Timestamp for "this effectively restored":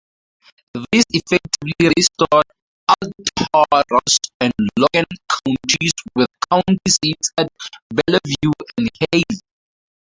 0.91-2.43